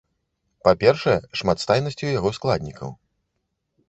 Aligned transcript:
Па-першае, 0.67 1.17
шматстайнасцю 1.41 2.05
яго 2.17 2.29
складнікаў. 2.39 2.89